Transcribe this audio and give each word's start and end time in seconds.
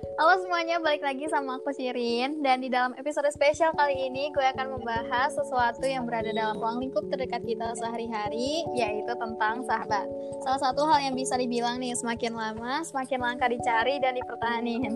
Halo 0.00 0.40
semuanya, 0.40 0.80
balik 0.80 1.04
lagi 1.04 1.28
sama 1.28 1.60
aku 1.60 1.76
Shirin. 1.76 2.40
Dan 2.40 2.64
di 2.64 2.72
dalam 2.72 2.96
episode 2.96 3.28
spesial 3.28 3.68
kali 3.76 4.08
ini 4.08 4.32
Gue 4.32 4.48
akan 4.48 4.80
membahas 4.80 5.36
sesuatu 5.36 5.84
yang 5.84 6.08
berada 6.08 6.32
dalam 6.32 6.56
ruang 6.56 6.80
lingkup 6.80 7.04
terdekat 7.12 7.44
kita 7.44 7.76
sehari-hari 7.76 8.64
Yaitu 8.72 9.12
tentang 9.12 9.60
sahabat. 9.68 10.08
Salah 10.40 10.56
satu 10.56 10.88
hal 10.88 11.04
yang 11.04 11.12
bisa 11.12 11.36
dibilang 11.36 11.76
nih 11.84 11.92
Semakin 11.92 12.32
lama, 12.32 12.80
semakin 12.80 13.20
langka 13.20 13.52
dicari 13.52 14.00
dan 14.00 14.16
dipertahanin 14.16 14.92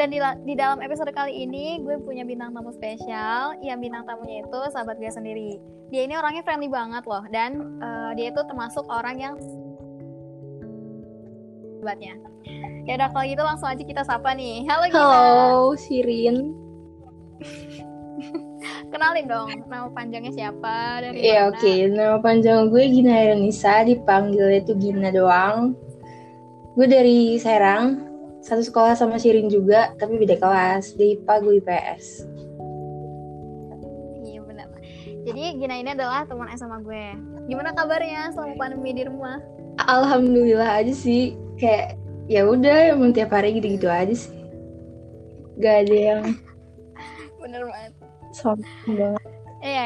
Dan 0.00 0.08
di, 0.08 0.16
di 0.48 0.54
dalam 0.56 0.80
episode 0.80 1.12
kali 1.12 1.44
ini 1.44 1.84
Gue 1.84 2.00
punya 2.00 2.24
bintang 2.24 2.56
tamu 2.56 2.72
spesial. 2.72 3.52
Yang 3.60 3.78
bintang 3.84 4.08
tamunya 4.08 4.48
itu 4.48 4.60
sahabat 4.72 4.96
gue 4.96 5.12
sendiri. 5.12 5.60
Dia 5.92 6.08
ini 6.08 6.16
orangnya 6.16 6.40
friendly 6.40 6.72
banget 6.72 7.04
loh. 7.04 7.24
Dan 7.28 7.80
uh, 7.84 8.16
dia 8.16 8.32
itu 8.32 8.40
termasuk 8.48 8.88
orang 8.88 9.20
yang 9.20 9.34
sahabatnya 11.78 12.14
Ya 12.88 12.96
udah 12.98 13.08
kalau 13.12 13.26
gitu 13.28 13.42
langsung 13.44 13.68
aja 13.68 13.84
kita 13.84 14.00
sapa 14.00 14.32
nih. 14.32 14.64
Halo 14.64 14.88
Gina. 14.88 15.04
Halo 15.04 15.76
Sirin. 15.76 16.56
Kenalin 18.90 19.28
dong 19.28 19.52
nama 19.68 19.92
panjangnya 19.92 20.32
siapa 20.32 21.04
dari 21.04 21.20
Iya 21.20 21.52
oke, 21.52 21.60
okay. 21.60 21.84
nama 21.92 22.16
panjang 22.24 22.72
gue 22.72 22.80
Gina 22.88 23.12
Ironisa, 23.12 23.84
dipanggil 23.84 24.64
itu 24.64 24.72
Gina 24.80 25.12
doang. 25.12 25.76
Gue 26.72 26.88
dari 26.88 27.36
Serang, 27.36 28.08
satu 28.40 28.64
sekolah 28.64 28.96
sama 28.96 29.20
Sirin 29.20 29.52
juga, 29.52 29.92
tapi 30.00 30.16
beda 30.16 30.40
kelas. 30.40 30.96
Di 30.96 31.20
IPA, 31.20 31.34
gue 31.44 31.54
IPS. 31.60 32.04
Iya 34.24 34.40
benar. 34.48 34.72
Jadi 35.28 35.42
Gina 35.60 35.76
ini 35.76 35.92
adalah 35.92 36.24
teman 36.24 36.48
SMA 36.56 36.80
gue. 36.80 37.04
Gimana 37.52 37.76
kabarnya 37.76 38.32
selama 38.32 38.56
pandemi 38.56 38.96
di 38.96 39.04
rumah? 39.04 39.36
Alhamdulillah 39.84 40.80
aja 40.80 40.96
sih, 40.96 41.36
kayak 41.58 41.98
ya 42.30 42.46
udah 42.46 42.94
emang 42.94 43.10
tiap 43.10 43.34
hari 43.34 43.58
gitu-gitu 43.58 43.90
aja 43.90 44.14
sih. 44.14 44.32
Gak 45.58 45.86
ada 45.86 45.96
yang 45.96 46.22
bener 47.42 47.62
banget. 47.66 47.92
sombong 48.32 48.94
banget. 48.94 49.24
Iya. 49.60 49.84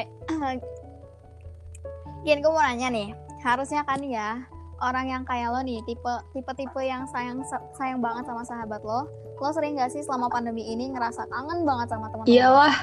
Gini 2.22 2.38
gue 2.38 2.52
mau 2.52 2.62
nanya 2.62 2.88
nih. 2.92 3.08
Harusnya 3.42 3.82
kan 3.82 3.98
ya 4.04 4.44
orang 4.82 5.06
yang 5.08 5.22
kayak 5.22 5.50
lo 5.54 5.62
nih 5.62 5.78
tipe 5.86 6.12
tipe 6.34 6.52
tipe 6.58 6.80
yang 6.82 7.06
sayang 7.10 7.40
sayang 7.78 8.02
banget 8.02 8.26
sama 8.26 8.42
sahabat 8.42 8.82
lo 8.82 9.06
lo 9.38 9.50
sering 9.50 9.74
gak 9.74 9.90
sih 9.90 10.02
selama 10.06 10.30
pandemi 10.30 10.62
ini 10.70 10.90
ngerasa 10.94 11.26
kangen 11.26 11.66
banget 11.66 11.90
sama 11.90 12.06
teman 12.10 12.26
iyalah. 12.30 12.74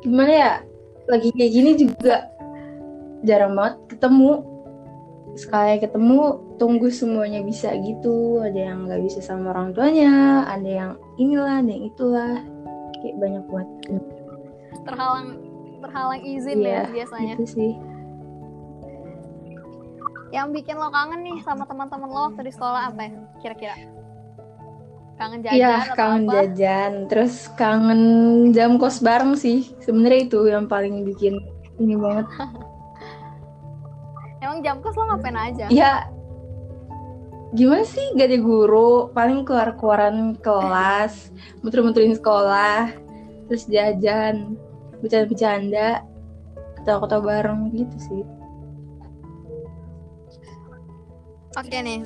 Gimana 0.00 0.32
ya 0.32 0.52
lagi 1.08 1.28
kayak 1.36 1.52
gini 1.52 1.70
juga 1.76 2.32
jarang 3.24 3.52
banget 3.56 3.74
ketemu 3.96 4.55
sekali 5.36 5.76
ketemu 5.78 6.40
tunggu 6.56 6.88
semuanya 6.88 7.44
bisa 7.44 7.76
gitu. 7.84 8.40
Ada 8.40 8.72
yang 8.72 8.88
nggak 8.88 9.02
bisa 9.04 9.20
sama 9.20 9.52
orang 9.52 9.76
tuanya 9.76 10.42
ada 10.48 10.66
yang 10.66 10.90
inilah 11.20 11.60
ada 11.60 11.70
yang 11.70 11.84
itulah. 11.92 12.34
Kayak 13.04 13.16
banyak 13.20 13.44
buat. 13.52 13.68
Terhalang 14.88 15.28
terhalang 15.84 16.22
izin 16.24 16.56
iya, 16.64 16.88
ya 16.88 16.90
biasanya. 16.90 17.34
itu 17.36 17.44
sih. 17.46 17.72
Yang 20.32 20.46
bikin 20.60 20.74
lo 20.80 20.88
kangen 20.90 21.20
nih 21.22 21.38
sama 21.44 21.68
teman-teman 21.68 22.08
lo 22.08 22.20
waktu 22.32 22.42
di 22.48 22.52
sekolah 22.56 22.90
apa 22.90 23.00
ya 23.04 23.10
kira-kira? 23.44 23.76
Kangen 25.16 25.40
jajan 25.40 25.60
ya, 25.60 25.76
kangen 25.96 26.22
apa? 26.24 26.32
jajan. 26.32 26.92
Terus 27.12 27.34
kangen 27.56 28.02
jam 28.56 28.80
kos 28.80 29.04
bareng 29.04 29.36
sih. 29.36 29.68
Sebenarnya 29.84 30.28
itu 30.28 30.40
yang 30.48 30.64
paling 30.68 31.04
bikin 31.04 31.40
ini 31.76 31.92
banget 31.96 32.24
Emang 34.56 34.64
jam 34.64 34.80
kos 34.80 34.96
lo 34.96 35.04
ngapain 35.12 35.36
aja? 35.36 35.68
Ya 35.68 36.08
gimana 37.52 37.84
sih? 37.84 38.16
Gak 38.16 38.32
ada 38.32 38.40
guru 38.40 39.12
paling 39.12 39.44
keluar 39.44 39.76
keluaran 39.76 40.32
kelas 40.40 41.28
muter-muterin 41.60 42.16
sekolah 42.16 42.88
terus 43.52 43.68
jajan 43.68 44.56
bercanda-bercanda 45.04 46.00
ketawa-ketawa 46.80 47.20
bareng 47.20 47.68
gitu 47.76 47.96
sih. 48.00 48.22
Oke 51.60 51.76
nih 51.84 52.00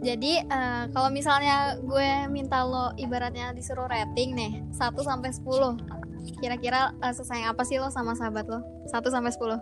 jadi 0.00 0.40
uh, 0.48 0.88
kalau 0.88 1.12
misalnya 1.12 1.76
gue 1.84 2.32
minta 2.32 2.64
lo 2.64 2.96
ibaratnya 2.96 3.52
disuruh 3.52 3.92
rating 3.92 4.32
nih 4.32 4.52
1 4.72 4.88
sampai 5.04 5.36
10 5.36 6.40
kira-kira 6.40 6.96
uh, 7.04 7.12
sesayang 7.12 7.52
apa 7.52 7.60
sih 7.68 7.76
lo 7.76 7.92
sama 7.92 8.16
sahabat 8.16 8.48
lo? 8.48 8.64
1 8.88 9.04
sampai 9.04 9.32
10 9.36 9.60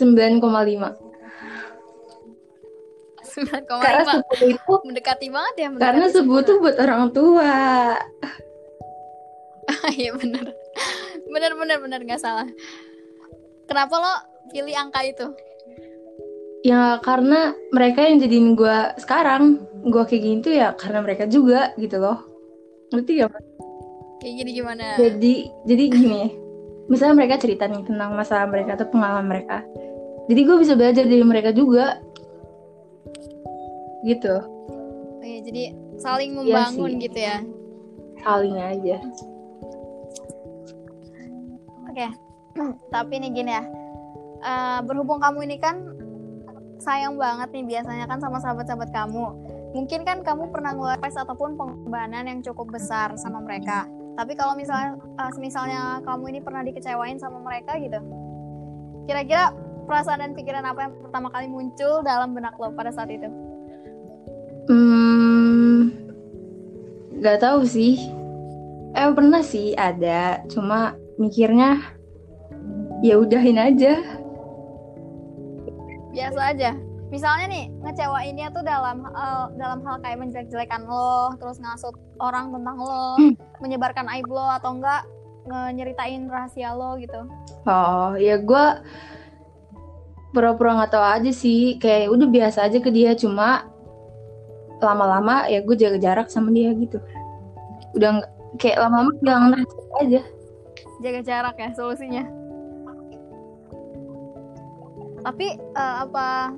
9,5 0.00 1.11
karena 3.66 4.02
subuh 4.04 4.48
itu 4.50 4.74
mendekati 4.82 5.26
banget 5.30 5.54
ya 5.56 5.66
mendekati 5.70 5.86
karena 5.86 6.06
subuh 6.10 6.36
itu 6.42 6.52
buat 6.58 6.76
orang 6.78 7.04
tua. 7.14 7.54
Iya 9.94 10.18
benar 10.18 10.52
benar 11.30 11.52
benar 11.56 11.78
benar 11.80 12.00
nggak 12.02 12.20
salah. 12.20 12.44
Kenapa 13.70 13.94
lo 13.96 14.14
pilih 14.50 14.74
angka 14.74 15.00
itu? 15.06 15.26
Ya 16.66 16.98
karena 17.00 17.54
mereka 17.74 18.04
yang 18.04 18.20
jadiin 18.22 18.54
gue 18.58 18.78
sekarang 19.00 19.62
gue 19.86 20.02
kayak 20.06 20.22
gini 20.22 20.38
tuh 20.42 20.54
ya 20.54 20.74
karena 20.76 21.02
mereka 21.02 21.24
juga 21.30 21.72
gitu 21.78 21.98
loh. 21.98 22.20
Ngerti 22.92 23.22
gak 23.22 23.32
kayak 24.22 24.34
gini 24.44 24.50
gimana? 24.54 24.98
Jadi 24.98 25.34
jadi 25.66 25.84
gini 25.88 26.22
misalnya 26.86 27.24
mereka 27.24 27.40
cerita 27.40 27.64
nih 27.66 27.82
tentang 27.86 28.12
masalah 28.14 28.46
mereka 28.50 28.78
atau 28.78 28.86
pengalaman 28.90 29.26
mereka. 29.26 29.64
Jadi 30.30 30.40
gue 30.46 30.56
bisa 30.62 30.74
belajar 30.78 31.04
dari 31.06 31.24
mereka 31.26 31.50
juga 31.50 31.98
gitu. 34.02 34.34
Oh, 35.22 35.24
iya, 35.24 35.40
jadi 35.42 35.62
saling 35.98 36.34
iya 36.34 36.38
membangun 36.38 36.90
iya 36.98 37.02
gitu 37.02 37.18
ya. 37.18 37.38
Saling 38.22 38.56
aja. 38.58 38.96
Oke. 41.86 41.94
Okay. 41.94 42.10
tapi 42.94 43.14
nih 43.22 43.30
gini 43.32 43.52
ya. 43.52 43.64
Uh, 44.42 44.82
berhubung 44.82 45.22
kamu 45.22 45.46
ini 45.46 45.56
kan 45.62 45.86
sayang 46.82 47.14
banget 47.14 47.54
nih 47.54 47.78
biasanya 47.78 48.10
kan 48.10 48.18
sama 48.18 48.42
sahabat-sahabat 48.42 48.90
kamu. 48.90 49.24
Mungkin 49.72 50.02
kan 50.02 50.20
kamu 50.26 50.50
pernah 50.50 50.74
ngeluarin 50.74 51.14
ataupun 51.14 51.54
pengorbanan 51.54 52.26
yang 52.26 52.42
cukup 52.42 52.74
besar 52.74 53.14
sama 53.16 53.38
mereka. 53.38 53.86
Tapi 54.18 54.34
kalau 54.34 54.58
misalnya 54.58 54.98
uh, 55.16 55.32
misalnya 55.38 56.02
kamu 56.02 56.36
ini 56.36 56.40
pernah 56.42 56.66
dikecewain 56.66 57.16
sama 57.16 57.38
mereka 57.40 57.78
gitu 57.78 58.02
kira-kira 59.06 59.50
perasaan 59.86 60.22
dan 60.22 60.32
pikiran 60.32 60.62
apa 60.62 60.88
yang 60.88 60.92
pertama 61.02 61.28
kali 61.34 61.50
muncul 61.50 62.06
dalam 62.06 62.34
benak 62.34 62.54
lo 62.58 62.70
pada 62.74 62.94
saat 62.94 63.10
itu 63.10 63.26
nggak 67.22 67.38
tahu 67.38 67.62
sih. 67.62 68.10
Eh 68.98 69.08
pernah 69.14 69.40
sih 69.40 69.78
ada, 69.78 70.42
cuma 70.50 70.98
mikirnya 71.16 71.78
ya 73.00 73.14
udahin 73.16 73.62
aja. 73.62 73.96
Biasa 76.10 76.40
aja. 76.50 76.74
Misalnya 77.14 77.46
nih 77.48 77.64
ngecewainnya 77.84 78.50
tuh 78.50 78.64
dalam 78.66 79.06
hal 79.06 79.54
dalam 79.54 79.80
hal 79.86 79.96
kayak 80.02 80.18
menjelek-jelekan 80.18 80.82
lo, 80.84 81.38
terus 81.38 81.62
ngasut 81.62 81.94
orang 82.18 82.50
tentang 82.50 82.76
lo, 82.76 83.16
menyebarkan 83.62 84.10
aib 84.18 84.26
lo 84.26 84.58
atau 84.58 84.76
enggak 84.76 85.06
nyeritain 85.72 86.26
rahasia 86.26 86.74
lo 86.74 86.98
gitu. 86.98 87.22
Oh 87.66 88.18
ya 88.18 88.38
gue 88.38 88.66
pura-pura 90.32 90.78
nggak 90.78 90.90
tahu 90.90 91.04
aja 91.04 91.32
sih, 91.32 91.76
kayak 91.78 92.10
udah 92.10 92.28
biasa 92.28 92.66
aja 92.66 92.78
ke 92.80 92.90
dia 92.90 93.12
cuma 93.14 93.71
lama-lama 94.82 95.46
ya 95.46 95.62
gue 95.62 95.76
jaga 95.78 95.98
jarak 95.98 96.28
sama 96.28 96.50
dia 96.50 96.74
gitu. 96.74 96.98
Udah 97.94 98.26
kayak 98.58 98.78
lama-lama 98.82 99.12
jangan 99.22 99.50
aja. 100.02 100.20
Jaga 101.00 101.20
jarak 101.24 101.56
ya 101.58 101.70
solusinya. 101.74 102.24
Tapi 105.22 105.54
uh, 105.78 105.96
apa 106.06 106.50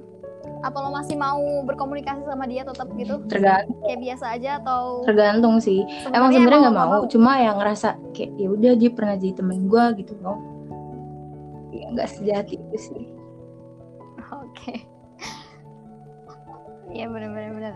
apa 0.65 0.77
lo 0.81 0.97
masih 0.97 1.17
mau 1.21 1.41
berkomunikasi 1.69 2.25
sama 2.25 2.49
dia 2.49 2.65
tetap 2.65 2.89
gitu? 2.97 3.21
Tergantung. 3.29 3.77
Kayak 3.85 4.01
biasa 4.01 4.25
aja 4.37 4.51
atau 4.65 5.05
tergantung 5.05 5.61
sih. 5.61 5.85
Sebenernya 5.85 6.17
emang 6.17 6.31
sebenarnya 6.33 6.61
nggak 6.65 6.77
mau, 6.77 6.89
mau 6.89 7.05
cuma 7.09 7.33
yang 7.37 7.57
ngerasa 7.61 7.89
kayak 8.17 8.31
ya 8.41 8.49
udah 8.49 8.73
dia 8.77 8.91
pernah 8.93 9.15
jadi 9.21 9.35
temen 9.37 9.69
gue 9.69 9.85
gitu 10.01 10.13
loh. 10.25 10.39
Ya 11.73 11.85
nggak 11.93 12.09
sejati 12.09 12.57
itu 12.57 12.79
sih. 12.81 13.05
Oke. 14.33 14.75
Okay. 16.25 17.01
Iya 17.03 17.11
benar-benar 17.11 17.75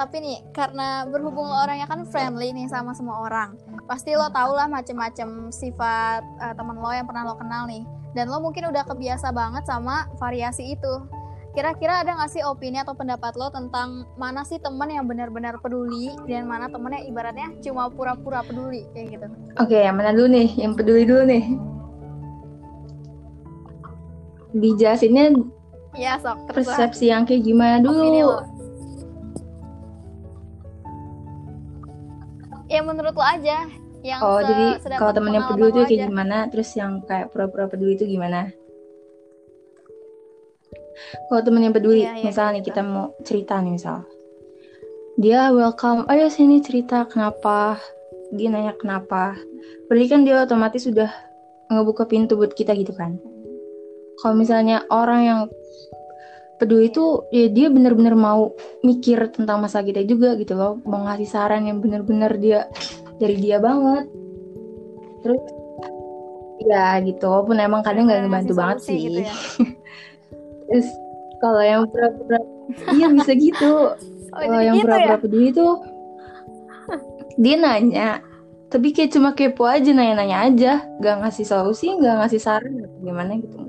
tapi 0.00 0.16
nih 0.18 0.38
karena 0.50 1.06
berhubung 1.06 1.46
lo 1.46 1.56
orangnya 1.62 1.86
kan 1.86 2.02
friendly 2.08 2.50
nih 2.50 2.66
sama 2.66 2.96
semua 2.96 3.30
orang 3.30 3.54
pasti 3.84 4.16
lo 4.16 4.32
tau 4.32 4.56
lah 4.56 4.66
macem-macem 4.68 5.52
sifat 5.52 6.24
uh, 6.40 6.54
temen 6.56 6.76
lo 6.80 6.90
yang 6.90 7.04
pernah 7.04 7.28
lo 7.28 7.36
kenal 7.36 7.68
nih. 7.68 7.84
Dan 8.14 8.30
lo 8.30 8.38
mungkin 8.40 8.70
udah 8.70 8.86
kebiasa 8.86 9.34
banget 9.34 9.66
sama 9.66 10.08
variasi 10.16 10.78
itu. 10.78 10.94
Kira-kira 11.54 12.02
ada 12.02 12.18
gak 12.18 12.34
sih 12.34 12.42
opini 12.42 12.82
atau 12.82 12.98
pendapat 12.98 13.38
lo 13.38 13.46
tentang 13.50 14.02
mana 14.18 14.42
sih 14.42 14.58
temen 14.58 14.90
yang 14.90 15.06
benar-benar 15.06 15.62
peduli 15.62 16.10
dan 16.26 16.50
mana 16.50 16.66
temen 16.66 16.90
yang 16.90 17.06
ibaratnya 17.06 17.54
cuma 17.62 17.86
pura-pura 17.90 18.42
peduli 18.42 18.86
kayak 18.90 19.18
gitu? 19.18 19.26
Oke 19.62 19.78
okay, 19.78 19.80
yang 19.86 19.94
mana 19.94 20.10
dulu 20.10 20.34
nih? 20.34 20.48
Yang 20.58 20.72
peduli 20.82 21.02
dulu 21.06 21.22
nih. 21.30 21.44
Dijelasinnya 24.54 25.26
ya 25.94 26.18
sok. 26.18 26.50
persepsi 26.50 27.10
yang 27.10 27.22
kayak 27.22 27.46
gimana 27.46 27.78
dulu 27.78 28.02
ya 32.68 32.80
menurut 32.80 33.14
lo 33.14 33.24
aja 33.24 33.68
yang 34.04 34.20
oh 34.20 34.40
jadi 34.44 34.80
kalau 35.00 35.12
temen 35.16 35.32
yang 35.32 35.48
peduli 35.48 35.72
itu 35.72 35.80
kayak 35.80 35.96
aja. 35.96 36.06
gimana? 36.12 36.38
Terus 36.52 36.68
yang 36.76 36.92
kayak 37.08 37.32
pura-pura 37.32 37.72
peduli 37.72 37.96
itu 37.96 38.04
gimana? 38.04 38.52
Kalau 41.26 41.40
temen 41.40 41.64
yang 41.64 41.74
peduli 41.74 42.04
Iya, 42.04 42.20
iya, 42.20 42.24
misal 42.28 42.46
nih 42.52 42.60
gitu. 42.60 42.68
kita 42.76 42.80
mau 42.84 43.16
cerita 43.24 43.54
nih 43.64 43.72
misal. 43.72 44.04
Dia 45.16 45.48
welcome 45.56 46.04
ayo 46.12 46.28
sini 46.28 46.60
cerita 46.60 47.08
kenapa? 47.08 47.80
Dia 48.36 48.52
nanya 48.52 48.76
kenapa? 48.76 49.38
Berarti 49.88 50.06
kan 50.10 50.20
dia 50.28 50.44
otomatis 50.44 50.84
sudah 50.84 51.08
ngebuka 51.72 52.04
pintu 52.04 52.36
buat 52.36 52.52
kita 52.52 52.76
gitu 52.76 52.92
kan? 52.92 53.16
Kalau 54.20 54.36
misalnya 54.36 54.84
orang 54.92 55.20
yang 55.24 55.40
peduli 56.58 56.90
itu 56.90 57.26
ya 57.34 57.50
dia 57.50 57.66
bener-bener 57.66 58.14
mau 58.14 58.54
mikir 58.86 59.30
tentang 59.34 59.62
masa 59.62 59.82
kita 59.82 60.06
juga 60.06 60.38
gitu 60.38 60.54
loh. 60.54 60.78
Mau 60.86 61.02
ngasih 61.06 61.28
saran 61.28 61.66
yang 61.66 61.82
bener-bener 61.82 62.32
dia 62.38 62.60
dari 63.18 63.36
dia 63.38 63.58
banget. 63.58 64.06
Terus 65.24 65.42
ya 66.64 66.96
gitu 67.04 67.24
walaupun 67.28 67.60
emang 67.60 67.82
kadang 67.84 68.08
nggak 68.08 68.24
ngebantu 68.24 68.52
banget 68.56 68.78
solusi 68.80 68.88
sih. 68.88 68.98
gitu 69.10 69.20
ya. 69.26 69.34
terus 70.70 70.88
kalau 71.42 71.62
yang 71.62 71.82
pura-pura 71.90 72.40
iya 72.94 73.06
bisa 73.10 73.32
gitu. 73.34 73.74
Oh, 74.34 74.42
kalau 74.42 74.66
yang 74.66 74.82
gitu 74.82 74.90
pura-pura 74.90 75.14
ya? 75.14 75.22
peduli 75.22 75.48
tuh 75.54 75.72
dia 77.38 77.54
nanya. 77.54 78.18
Tapi 78.66 78.90
kayak 78.90 79.14
cuma 79.14 79.30
kepo 79.30 79.62
aja 79.62 79.94
nanya-nanya 79.94 80.38
aja. 80.50 80.72
Gak 80.98 81.22
ngasih 81.22 81.46
solusi 81.46 81.94
gak 82.02 82.18
ngasih 82.18 82.42
saran 82.42 82.82
gimana 82.98 83.38
gitu 83.38 83.63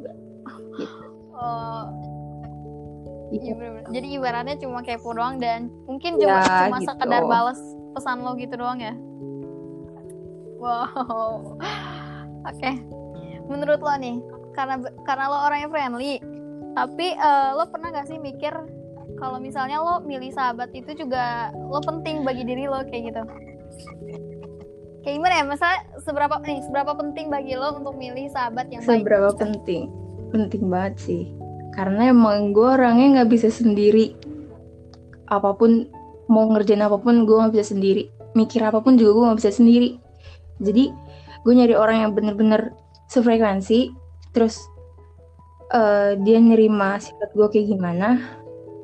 iya 3.34 3.54
bener-bener. 3.58 3.90
Jadi 3.90 4.08
ibaratnya 4.18 4.56
cuma 4.62 4.80
kepo 4.86 5.14
doang 5.14 5.42
dan 5.42 5.72
mungkin 5.90 6.22
Ya, 6.22 6.42
cuma 6.44 6.70
cuma 6.70 6.78
gitu. 6.82 6.90
sekedar 6.94 7.22
balas 7.26 7.60
pesan 7.96 8.22
lo 8.22 8.38
gitu 8.38 8.54
doang 8.58 8.80
ya. 8.82 8.94
Wow. 10.60 11.58
Oke. 12.50 12.72
Menurut 13.46 13.80
lo 13.82 13.94
nih, 13.98 14.18
karena 14.58 14.82
karena 15.06 15.26
lo 15.30 15.38
orangnya 15.46 15.70
friendly, 15.70 16.18
tapi 16.74 17.14
eh, 17.14 17.50
lo 17.54 17.66
pernah 17.70 17.94
gak 17.94 18.10
sih 18.10 18.18
mikir 18.18 18.54
kalau 19.16 19.38
misalnya 19.40 19.80
lo 19.80 20.02
milih 20.02 20.34
sahabat 20.34 20.74
itu 20.74 20.92
juga 20.98 21.54
lo 21.56 21.80
penting 21.86 22.26
bagi 22.26 22.44
diri 22.44 22.66
lo 22.66 22.82
kayak 22.90 23.14
gitu? 23.14 23.22
Kayak 25.06 25.16
gimana 25.22 25.34
ya? 25.38 25.44
Masa 25.46 25.70
seberapa 26.02 26.42
nih 26.42 26.66
seberapa 26.66 26.98
penting 26.98 27.30
bagi 27.30 27.54
lo 27.54 27.78
untuk 27.78 27.94
milih 27.96 28.26
sahabat 28.34 28.70
yang 28.74 28.82
baik? 28.82 29.06
seberapa 29.06 29.30
penting 29.38 29.90
penting 30.34 30.64
banget 30.68 30.94
sih 31.00 31.24
karena 31.76 32.10
emang 32.10 32.56
gue 32.56 32.66
orangnya 32.66 33.22
nggak 33.22 33.30
bisa 33.30 33.52
sendiri. 33.52 34.16
Apa 35.28 35.54
pun 35.54 35.92
mau 36.32 36.48
ngerjain 36.50 36.82
apa 36.82 36.98
pun 36.98 37.28
gue 37.28 37.36
nggak 37.36 37.54
bisa 37.54 37.76
sendiri. 37.76 38.08
Mikir 38.34 38.64
apa 38.64 38.80
pun 38.80 38.96
juga 38.96 39.12
gue 39.12 39.24
nggak 39.30 39.40
bisa 39.44 39.52
sendiri. 39.54 40.00
Jadi 40.64 40.90
gue 41.44 41.54
nyari 41.54 41.76
orang 41.76 41.98
yang 42.08 42.12
bener-bener 42.16 42.74
sefrekuensi 43.12 43.94
terus 44.32 44.64
eh, 45.76 46.18
dia 46.24 46.40
nerima 46.40 46.98
sifat 46.98 47.36
gue 47.36 47.48
kayak 47.52 47.68
gimana 47.76 48.24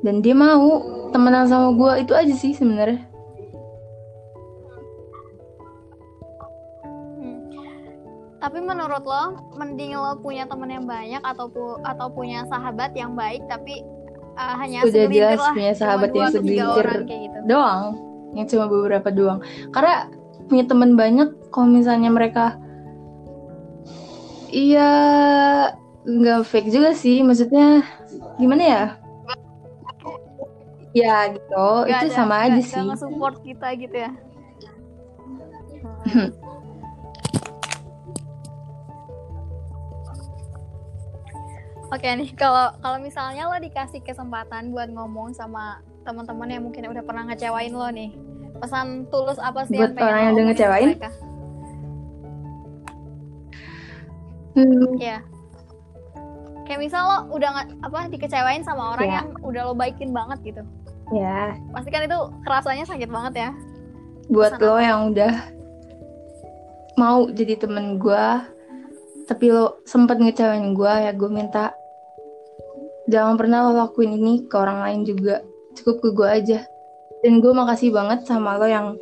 dan 0.04 0.20
dia 0.20 0.36
mau. 0.36 1.00
Temenan 1.12 1.44
sama 1.44 1.76
gue 1.76 2.08
itu 2.08 2.16
aja 2.16 2.32
sih 2.32 2.56
sebenarnya 2.56 3.11
Tapi 8.42 8.58
menurut 8.58 9.02
lo, 9.02 9.22
mending 9.54 9.94
lo 9.94 10.18
punya 10.18 10.42
teman 10.44 10.66
yang 10.66 10.82
banyak 10.82 11.22
atau 11.22 11.46
pu- 11.46 11.78
atau 11.80 12.10
punya 12.10 12.42
sahabat 12.44 12.90
yang 12.92 13.14
baik 13.14 13.46
tapi 13.46 13.86
uh, 14.34 14.54
hanya 14.56 14.82
Udah 14.82 15.06
jelas 15.06 15.38
lah, 15.38 15.54
punya 15.54 15.72
sahabat 15.72 16.10
yang 16.10 16.28
segelintir. 16.28 16.88
gitu. 17.06 17.38
doang 17.44 17.82
yang 18.32 18.46
cuma 18.46 18.66
beberapa 18.66 19.08
doang 19.08 19.38
karena 19.70 20.10
punya 20.44 20.64
teman 20.64 20.96
banyak 20.96 21.28
kalau 21.48 21.68
misalnya 21.68 22.08
mereka 22.08 22.56
iya 24.48 24.90
nggak 26.02 26.42
fake 26.42 26.68
juga 26.68 26.92
sih 26.92 27.20
maksudnya 27.20 27.86
gimana 28.36 28.62
ya 28.64 28.84
ya 30.92 31.30
gitu 31.30 31.66
Nggak 31.78 31.94
itu 31.94 32.06
ada- 32.06 32.16
sama 32.16 32.34
nggak- 32.34 32.42
aja 32.42 32.52
nggak 32.52 32.66
sih 32.66 32.82
nge-support 32.82 33.36
kita 33.40 33.68
gitu 33.76 33.96
ya. 34.00 34.10
Oke 41.92 42.08
nih, 42.08 42.32
kalau 42.34 42.72
kalau 42.80 42.96
misalnya 42.98 43.44
lo 43.44 43.56
dikasih 43.58 44.00
kesempatan 44.00 44.72
buat 44.72 44.88
ngomong 44.88 45.36
sama 45.36 45.76
teman-teman 46.02 46.48
yang 46.48 46.62
mungkin 46.64 46.88
udah 46.88 47.04
pernah 47.04 47.28
ngecewain 47.28 47.68
lo 47.70 47.84
nih, 47.86 48.16
pesan 48.58 49.04
tulus 49.06 49.36
apa 49.36 49.68
sih 49.68 49.76
Buat 49.76 49.92
yang 49.92 49.94
pengen 49.94 50.08
orang 50.08 50.22
yang 50.22 50.32
udah 50.32 50.44
ngecewain? 50.48 50.88
mereka? 50.90 51.10
Hmm, 54.52 54.84
Iya. 54.96 55.18
Kayak 56.62 56.80
misal 56.80 57.02
lo 57.02 57.18
udah 57.30 57.50
apa 57.82 58.08
dikecewain 58.08 58.62
sama 58.62 58.96
orang 58.96 59.04
Iya. 59.04 59.16
yang 59.18 59.28
udah 59.42 59.62
lo 59.62 59.74
baikin 59.74 60.10
banget 60.10 60.38
gitu. 60.42 60.62
ya 61.12 61.52
Pasti 61.68 61.92
kan 61.92 62.02
itu 62.02 62.16
kerasanya 62.40 62.88
sakit 62.88 63.04
banget 63.06 63.34
ya. 63.38 63.50
buat 64.26 64.56
Pesan 64.56 64.64
lo 64.64 64.72
apa? 64.72 64.80
yang 64.80 65.00
udah 65.12 65.32
mau 66.94 67.28
jadi 67.28 67.58
temen 67.58 67.98
gue 67.98 68.26
tapi 69.22 69.44
lo 69.46 69.76
sempet 69.84 70.16
ngecewain 70.16 70.72
gue 70.72 70.88
ya 70.88 71.12
gue 71.12 71.28
minta 71.28 71.76
jangan 73.08 73.34
pernah 73.38 73.70
lo 73.70 73.72
lakuin 73.78 74.14
ini 74.14 74.46
ke 74.46 74.54
orang 74.54 74.82
lain 74.82 75.00
juga. 75.06 75.42
Cukup 75.78 75.96
ke 76.02 76.08
gue 76.14 76.28
aja. 76.28 76.58
Dan 77.22 77.38
gue 77.38 77.52
makasih 77.54 77.94
banget 77.94 78.26
sama 78.26 78.58
lo 78.58 78.66
yang 78.66 78.98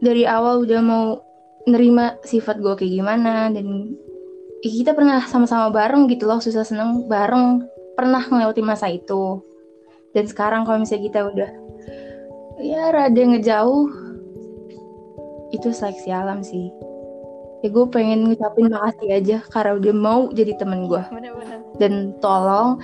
dari 0.00 0.24
awal 0.24 0.64
udah 0.64 0.80
mau 0.80 1.20
nerima 1.68 2.16
sifat 2.24 2.58
gue 2.58 2.74
kayak 2.76 2.92
gimana. 3.00 3.52
Dan 3.52 3.94
ya 4.64 4.70
kita 4.70 4.92
pernah 4.92 5.22
sama-sama 5.24 5.72
bareng 5.72 6.08
gitu 6.10 6.26
loh 6.28 6.42
susah 6.42 6.64
seneng 6.66 7.06
bareng. 7.06 7.64
Pernah 7.94 8.24
melewati 8.28 8.64
masa 8.64 8.88
itu. 8.88 9.44
Dan 10.10 10.26
sekarang 10.26 10.66
kalau 10.66 10.82
misalnya 10.82 11.04
kita 11.06 11.20
udah 11.22 11.50
ya 12.60 12.92
rada 12.92 13.22
ngejauh 13.24 13.88
itu 15.50 15.68
seleksi 15.72 16.12
alam 16.12 16.44
sih 16.44 16.68
ya 17.60 17.68
gue 17.68 17.84
pengen 17.92 18.24
ngucapin 18.28 18.72
makasih 18.72 19.08
aja 19.12 19.36
karena 19.52 19.76
udah 19.76 19.94
mau 19.94 20.20
jadi 20.32 20.56
temen 20.56 20.88
gue 20.88 21.02
Bener-bener. 21.12 21.58
dan 21.76 22.16
tolong 22.24 22.80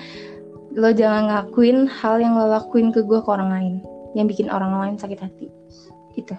lo 0.77 0.91
jangan 0.93 1.33
ngakuin 1.33 1.89
hal 1.89 2.21
yang 2.21 2.37
lo 2.37 2.53
lakuin 2.53 2.93
ke 2.93 3.01
gue 3.01 3.17
ke 3.17 3.29
orang 3.29 3.49
lain 3.49 3.75
yang 4.13 4.29
bikin 4.29 4.53
orang 4.53 4.73
lain 4.77 4.95
sakit 4.97 5.17
hati 5.21 5.49
gitu 6.13 6.37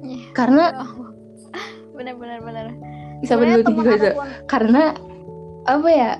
Iya. 0.00 0.26
karena 0.32 0.64
Bener-bener 1.96 2.40
bener. 2.40 2.66
bisa 3.20 3.36
Sebenarnya 3.36 3.56
berdua 3.60 3.68
teman 3.68 3.84
juga 3.92 4.10
karena 4.48 4.82
apa 5.68 5.88
ya 5.92 6.10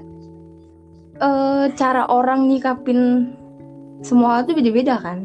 eh 1.16 1.64
cara 1.75 2.04
orang 2.06 2.44
nyikapin 2.49 3.32
semua 4.04 4.44
itu 4.44 4.52
beda-beda 4.52 5.00
kan 5.00 5.25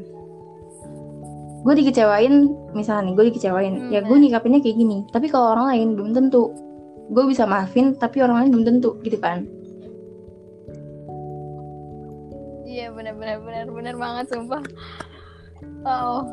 gue 1.65 1.73
dikecewain 1.75 2.33
misalnya 2.71 3.09
nih 3.09 3.13
gue 3.13 3.25
dikecewain 3.29 3.73
Hmm, 3.75 3.89
ya 3.89 3.99
gue 3.99 4.13
nyikapinnya 4.15 4.61
kayak 4.61 4.77
gini 4.77 4.97
tapi 5.09 5.25
kalau 5.27 5.51
orang 5.51 5.73
lain 5.73 5.87
belum 5.97 6.09
tentu 6.13 6.53
gue 7.07 7.23
bisa 7.25 7.43
maafin 7.43 7.93
tapi 7.93 8.21
orang 8.21 8.37
lain 8.39 8.49
belum 8.51 8.65
tentu 8.67 8.89
gitu 9.01 9.17
kan 9.17 9.49
Iya 12.65 12.91
bener-bener 12.91 13.39
bener 13.39 13.65
bener 13.71 13.95
banget 13.95 14.25
sumpah. 14.27 14.59
Oh. 15.87 16.27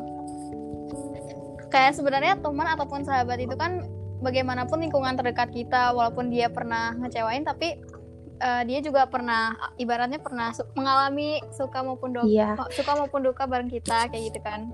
Kayak 1.69 1.95
sebenarnya 1.95 2.35
teman 2.35 2.67
ataupun 2.67 3.01
sahabat 3.01 3.39
itu 3.39 3.55
kan 3.55 3.87
bagaimanapun 4.19 4.77
lingkungan 4.77 5.15
terdekat 5.15 5.49
kita 5.49 5.91
walaupun 5.91 6.27
dia 6.27 6.51
pernah 6.51 6.91
ngecewain 6.95 7.43
tapi 7.43 7.79
eh, 8.37 8.61
dia 8.65 8.79
juga 8.79 9.07
pernah 9.07 9.55
ibaratnya 9.75 10.19
pernah 10.19 10.51
su- 10.51 10.67
mengalami 10.73 11.39
suka 11.51 11.79
maupun 11.79 12.11
duka 12.11 12.27
iya 12.27 12.59
suka 12.71 12.91
maupun 12.93 13.23
duka 13.23 13.47
bareng 13.47 13.71
kita 13.71 14.11
kayak 14.11 14.23
gitu 14.27 14.39
kan. 14.43 14.67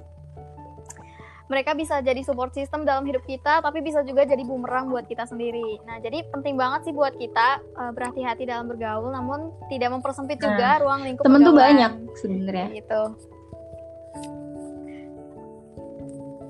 Mereka 1.49 1.73
bisa 1.73 1.97
jadi 1.99 2.21
support 2.21 2.53
system 2.53 2.85
dalam 2.85 3.03
hidup 3.03 3.25
kita, 3.25 3.57
tapi 3.59 3.81
bisa 3.81 4.05
juga 4.05 4.21
jadi 4.21 4.45
bumerang 4.45 4.87
buat 4.87 5.09
kita 5.09 5.25
sendiri. 5.25 5.81
Nah, 5.83 5.97
jadi 5.97 6.21
penting 6.29 6.53
banget 6.53 6.85
sih 6.85 6.93
buat 6.93 7.17
kita 7.17 7.47
eh, 7.59 7.91
berhati-hati 7.91 8.45
dalam 8.45 8.69
bergaul, 8.69 9.09
namun 9.09 9.49
tidak 9.67 9.89
mempersempit 9.91 10.37
juga 10.37 10.77
ruang 10.77 11.01
lingkup 11.01 11.25
temen 11.25 11.41
tuh 11.41 11.53
banyak 11.53 11.91
sebenarnya 12.15 12.67
gitu 12.71 13.01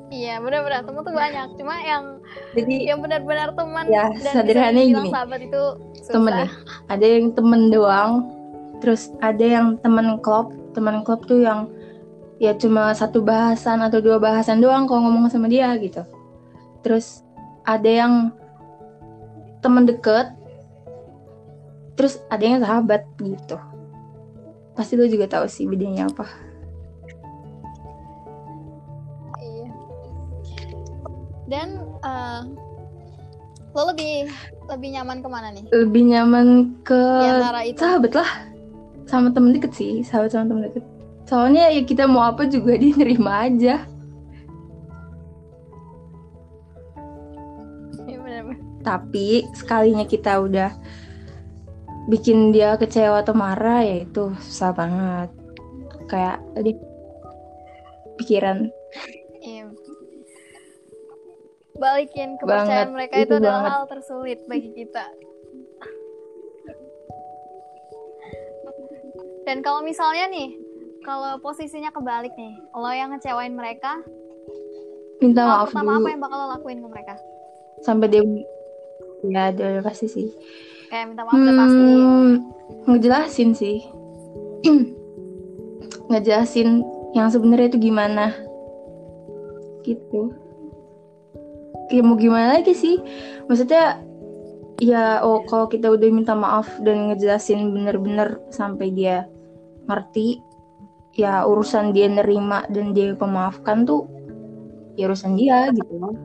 iya 0.09 0.41
benar-benar 0.41 0.81
temen 0.83 1.01
tuh 1.05 1.13
banyak 1.13 1.47
cuma 1.55 1.75
yang 1.79 2.03
jadi 2.57 2.75
yang 2.93 2.99
benar-benar 2.99 3.53
teman 3.53 3.85
Ya, 3.87 4.09
dan 4.25 4.41
dibilang 4.41 4.73
gini. 4.75 5.09
sahabat 5.13 5.39
itu 5.45 5.63
susah. 6.01 6.13
temen 6.17 6.33
ya 6.33 6.47
ada 6.89 7.05
yang 7.05 7.25
temen 7.33 7.61
doang 7.69 8.11
terus 8.81 9.13
ada 9.21 9.45
yang 9.45 9.77
temen 9.79 10.17
klub 10.19 10.49
temen 10.73 11.05
klub 11.05 11.21
tuh 11.29 11.45
yang 11.45 11.69
ya 12.39 12.55
cuma 12.55 12.95
satu 12.95 13.19
bahasan 13.19 13.83
atau 13.83 13.99
dua 13.99 14.15
bahasan 14.17 14.63
doang 14.63 14.87
kalau 14.87 15.05
ngomong 15.05 15.27
sama 15.27 15.51
dia 15.51 15.75
gitu. 15.75 16.07
Terus 16.81 17.21
ada 17.67 17.85
yang 17.85 18.31
teman 19.59 19.83
deket 19.83 20.31
terus 21.99 22.23
ada 22.31 22.39
yang 22.39 22.63
sahabat 22.63 23.03
gitu. 23.19 23.59
Pasti 24.71 24.95
lo 24.95 25.03
juga 25.03 25.27
tahu 25.27 25.51
sih 25.51 25.67
bedanya 25.67 26.07
apa. 26.07 26.23
Iya. 29.43 29.67
Dan 31.51 31.67
uh, 31.99 32.47
lo 33.75 33.91
lebih 33.91 34.31
lebih 34.71 34.89
nyaman 34.95 35.19
ke 35.19 35.27
mana 35.27 35.51
nih? 35.51 35.67
Lebih 35.75 36.03
nyaman 36.07 36.47
ke 36.87 37.01
ya, 37.19 37.51
sahabat 37.75 38.15
lah. 38.15 38.31
Sama 39.03 39.35
temen 39.35 39.51
deket 39.51 39.75
sih 39.75 39.99
sahabat 40.07 40.31
sama 40.31 40.47
temen 40.47 40.71
deket 40.71 40.98
soalnya 41.29 41.69
ya 41.69 41.85
kita 41.85 42.09
mau 42.09 42.25
apa 42.25 42.49
juga 42.49 42.73
dia 42.81 42.97
nerima 42.97 43.45
aja 43.45 43.85
ya, 48.09 48.17
tapi 48.81 49.45
sekalinya 49.53 50.09
kita 50.09 50.41
udah 50.41 50.73
bikin 52.09 52.49
dia 52.49 52.73
kecewa 52.73 53.21
atau 53.21 53.37
marah 53.37 53.85
ya 53.85 54.01
itu 54.01 54.33
susah 54.49 54.73
banget. 54.73 55.29
Kayak 56.09 56.41
tadi 56.57 56.71
pikiran. 58.17 58.73
Iya. 59.39 59.69
balikin 61.79 62.35
kepercayaan 62.35 62.91
banget, 62.91 62.95
mereka 62.97 63.15
itu, 63.23 63.23
itu 63.23 63.35
adalah 63.39 63.55
banget. 63.55 63.71
hal 63.71 63.83
tersulit 63.87 64.39
bagi 64.51 64.69
kita. 64.75 65.05
Dan 69.47 69.63
kalau 69.63 69.79
misalnya 69.79 70.27
nih 70.27 70.59
kalau 71.09 71.41
posisinya 71.41 71.89
kebalik 71.89 72.33
nih 72.37 72.53
lo 72.77 72.93
yang 72.93 73.09
ngecewain 73.09 73.57
mereka 73.57 73.97
minta 75.19 75.41
maaf 75.41 75.73
pertama 75.73 75.97
dulu. 75.97 76.05
apa 76.05 76.07
yang 76.13 76.21
bakal 76.21 76.37
lo 76.37 76.47
lakuin 76.55 76.79
ke 76.79 76.87
mereka? 76.87 77.13
Sampai 77.83 78.07
dia 78.13 78.21
ya 79.27 79.51
udah 79.51 79.83
pasti 79.83 80.07
sih. 80.07 80.27
Kayak 80.87 81.05
minta 81.11 81.23
maaf 81.27 81.35
hmm, 81.35 81.43
udah 81.43 81.55
pasti. 81.59 81.83
Ngejelasin 82.87 83.49
sih. 83.51 83.77
Ngejelasin 86.11 86.69
yang 87.11 87.27
sebenarnya 87.27 87.75
itu 87.75 87.79
gimana. 87.91 88.31
Gitu. 89.83 90.31
Ya 91.91 92.01
mau 92.05 92.15
gimana 92.15 92.55
lagi 92.55 92.71
sih? 92.71 93.01
Maksudnya 93.51 93.99
ya 94.79 95.19
oh 95.19 95.43
kalau 95.51 95.67
kita 95.67 95.91
udah 95.91 96.07
minta 96.07 96.31
maaf 96.31 96.71
dan 96.87 97.11
ngejelasin 97.11 97.75
bener-bener 97.75 98.39
sampai 98.47 98.95
dia 98.95 99.27
ngerti 99.91 100.39
ya 101.19 101.43
urusan 101.43 101.91
dia 101.91 102.07
nerima 102.07 102.63
dan 102.71 102.95
dia 102.95 103.11
pemaafkan 103.11 103.83
tuh 103.83 104.07
ya 104.95 105.11
urusan 105.11 105.35
dia 105.35 105.67
gitu. 105.75 105.99
Loh 105.99 106.15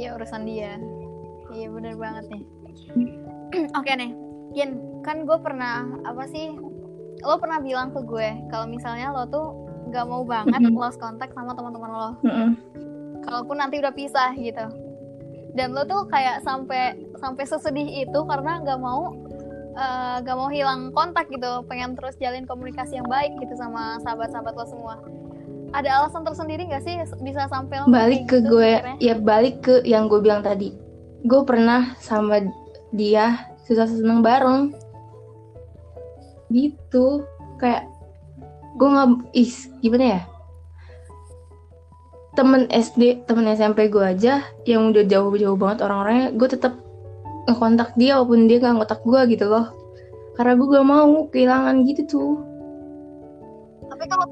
iya 0.00 0.16
urusan 0.16 0.48
dia. 0.48 0.80
Iya 1.52 1.66
bener 1.68 1.94
banget 2.00 2.24
nih. 2.32 2.42
Oke 3.78 3.92
nih 3.92 4.10
Yin 4.56 5.02
kan 5.04 5.28
gue 5.28 5.38
pernah 5.38 5.86
apa 6.08 6.26
sih 6.26 6.56
lo 7.20 7.36
pernah 7.36 7.60
bilang 7.60 7.92
ke 7.92 8.00
gue 8.00 8.48
kalau 8.48 8.64
misalnya 8.64 9.12
lo 9.12 9.28
tuh 9.28 9.52
nggak 9.92 10.06
mau 10.08 10.24
banget 10.24 10.56
mm 10.56 10.72
-hmm. 10.72 10.80
lost 10.80 10.96
contact 10.96 11.36
sama 11.36 11.52
teman-teman 11.52 11.90
lo. 11.90 12.10
Mm 12.24 12.32
-hmm. 12.32 12.50
kalaupun 13.20 13.60
nanti 13.60 13.76
udah 13.76 13.92
pisah 13.92 14.32
gitu. 14.38 14.66
Dan 15.52 15.74
lo 15.76 15.84
tuh 15.84 16.06
kayak 16.08 16.40
sampai 16.46 16.96
sampai 17.20 17.44
sesedih 17.44 18.08
itu 18.08 18.20
karena 18.24 18.62
nggak 18.64 18.80
mau 18.80 19.12
gak 20.22 20.36
mau 20.36 20.50
hilang 20.52 20.92
kontak 20.92 21.28
gitu 21.32 21.64
pengen 21.66 21.96
terus 21.96 22.16
jalin 22.20 22.44
komunikasi 22.44 23.00
yang 23.00 23.08
baik 23.08 23.32
gitu 23.40 23.54
sama 23.56 23.98
sahabat-sahabat 24.04 24.54
lo 24.54 24.66
semua. 24.68 24.94
Ada 25.70 26.02
alasan 26.02 26.26
tersendiri 26.26 26.66
gak 26.66 26.82
sih 26.82 26.98
bisa 27.22 27.46
sampai 27.46 27.86
balik 27.86 28.26
ke 28.26 28.42
gitu, 28.42 28.58
gue 28.58 28.70
sebenernya? 28.78 28.96
ya 28.98 29.14
balik 29.18 29.56
ke 29.62 29.74
yang 29.86 30.10
gue 30.10 30.20
bilang 30.20 30.42
tadi. 30.42 30.74
Gue 31.24 31.42
pernah 31.44 31.94
sama 32.02 32.42
dia 32.92 33.50
susah 33.64 33.86
seneng 33.86 34.20
bareng. 34.20 34.74
Gitu 36.50 37.24
kayak 37.62 37.86
gue 38.76 38.88
nggak 38.88 39.08
is 39.32 39.70
gimana 39.80 40.18
ya? 40.18 40.22
Temen 42.34 42.66
SD 42.70 43.26
temen 43.26 43.46
SMP 43.50 43.90
gue 43.90 44.02
aja 44.02 44.42
yang 44.66 44.90
udah 44.90 45.04
jauh-jauh 45.06 45.58
banget 45.58 45.86
orang-orangnya 45.86 46.28
gue 46.34 46.48
tetap 46.50 46.74
ngekontak 47.50 47.94
dia 47.98 48.18
walaupun 48.18 48.46
dia 48.46 48.62
nggak 48.62 48.74
ngontak 48.78 49.00
gue 49.02 49.20
gitu 49.34 49.46
loh 49.50 49.79
karena 50.40 50.56
gue 50.56 50.68
gak 50.72 50.88
mau 50.88 51.28
kehilangan 51.28 51.84
gitu 51.84 52.02
tuh. 52.08 52.34
Tapi 53.92 54.04
kalau 54.08 54.26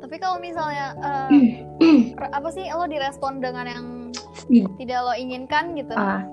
tapi 0.00 0.16
kalau 0.16 0.36
misalnya 0.40 0.96
uh, 1.04 1.28
apa 2.32 2.48
sih 2.48 2.64
lo 2.72 2.88
direspon 2.88 3.44
dengan 3.44 3.68
yang 3.68 3.86
tidak 4.80 4.98
lo 5.04 5.12
inginkan 5.12 5.76
gitu? 5.76 5.92
Ah 5.92 6.24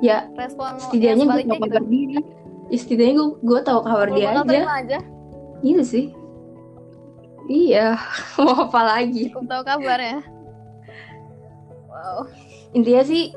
ya 0.00 0.26
respon 0.36 0.80
setidaknya 0.80 1.28
gue 1.28 1.44
tahu 1.44 1.60
kabar 1.60 1.82
gitu. 1.84 1.92
dia 1.92 2.20
ya, 2.72 2.76
setidaknya 2.80 3.14
gue 3.20 3.28
gue 3.44 3.60
tahu 3.60 3.80
kabar 3.84 4.08
dia 4.16 4.28
aja. 4.32 4.56
aja? 4.80 4.98
Iya 5.60 5.82
sih. 5.84 6.06
Iya 7.50 7.86
mau 8.40 8.70
apa 8.70 8.80
lagi? 8.80 9.28
Cukup 9.28 9.46
tahu 9.48 9.62
kabar 9.66 9.98
ya? 10.00 10.18
Wow. 11.90 12.30
Intinya 12.72 13.02
sih 13.04 13.36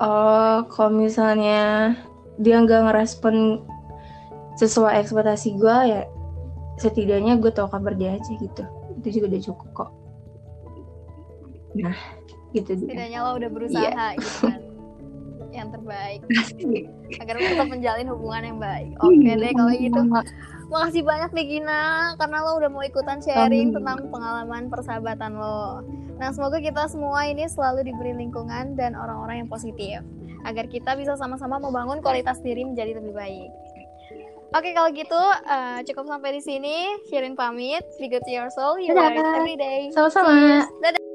uh, 0.00 0.64
kalau 0.66 0.90
misalnya 0.90 1.94
dia 2.40 2.56
nggak 2.58 2.88
ngerespon 2.88 3.60
sesuai 4.56 5.04
ekspektasi 5.04 5.60
gue 5.60 5.76
ya 5.88 6.02
setidaknya 6.80 7.36
gue 7.36 7.52
tahu 7.52 7.68
kabar 7.68 7.92
dia 7.94 8.16
aja 8.16 8.32
gitu. 8.34 8.64
Itu 9.00 9.08
juga 9.20 9.26
udah 9.36 9.42
cukup 9.44 9.68
kok. 9.76 9.90
Nah 11.76 11.96
gitu 12.50 12.74
setidaknya 12.74 13.22
lo 13.22 13.38
udah 13.38 13.50
berusaha 13.52 13.86
yeah. 13.94 14.10
gitu 14.18 14.50
kan 14.50 14.59
yang 15.52 15.68
terbaik 15.70 16.20
agar 17.22 17.34
tetap 17.38 17.68
menjalin 17.68 18.08
hubungan 18.10 18.42
yang 18.54 18.58
baik 18.58 18.92
oke 19.02 19.14
okay 19.14 19.34
deh 19.36 19.52
kalau 19.54 19.72
gitu 19.74 20.00
makasih 20.70 21.02
banyak 21.02 21.30
nih 21.34 21.46
Gina 21.58 22.14
karena 22.14 22.36
lo 22.46 22.50
udah 22.62 22.70
mau 22.70 22.82
ikutan 22.86 23.18
sharing 23.18 23.74
tentang 23.74 24.06
pengalaman 24.08 24.70
persahabatan 24.70 25.34
lo 25.34 25.82
nah 26.16 26.30
semoga 26.30 26.62
kita 26.62 26.86
semua 26.86 27.26
ini 27.26 27.48
selalu 27.50 27.90
diberi 27.90 28.14
lingkungan 28.14 28.78
dan 28.78 28.94
orang-orang 28.94 29.44
yang 29.44 29.50
positif 29.50 29.98
agar 30.46 30.64
kita 30.70 30.96
bisa 30.96 31.18
sama-sama 31.18 31.60
membangun 31.60 32.00
kualitas 32.00 32.38
diri 32.40 32.64
menjadi 32.64 32.96
lebih 32.96 33.12
baik 33.12 33.50
Oke 34.50 34.74
kalau 34.74 34.90
gitu 34.90 35.14
uh, 35.46 35.78
cukup 35.86 36.10
sampai 36.10 36.34
di 36.34 36.42
sini. 36.42 36.98
Shirin 37.06 37.38
pamit. 37.38 37.86
Be 38.02 38.10
good 38.10 38.26
to 38.26 38.34
your 38.34 38.50
soul. 38.50 38.82
You 38.82 38.98
are 38.98 39.14
every 39.14 39.54
day. 39.54 39.94
Sama-sama. 39.94 40.66
Dadah. 40.82 41.09